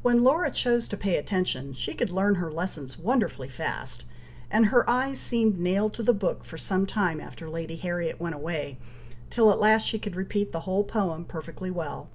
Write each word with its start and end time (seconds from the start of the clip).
When 0.00 0.24
Laura 0.24 0.50
chose 0.50 0.88
to 0.88 0.96
pay 0.96 1.18
attention, 1.18 1.74
she 1.74 1.92
could 1.92 2.10
learn 2.10 2.36
her 2.36 2.50
lessons 2.50 2.98
wonderfully 2.98 3.50
fast, 3.50 4.06
and 4.50 4.64
her 4.72 4.88
eyes 4.88 5.20
seemed 5.20 5.58
nailed 5.60 5.92
to 5.92 6.02
the 6.02 6.14
book 6.14 6.42
for 6.42 6.56
some 6.56 6.86
time 6.86 7.20
after 7.20 7.50
Lady 7.50 7.76
Harriet 7.76 8.18
went 8.18 8.34
away, 8.34 8.78
till 9.28 9.50
at 9.52 9.60
last 9.60 9.86
she 9.86 9.98
could 9.98 10.16
repeat 10.16 10.52
the 10.52 10.60
whole 10.60 10.84
poem 10.84 11.26
perfectly 11.26 11.70
well. 11.70 12.08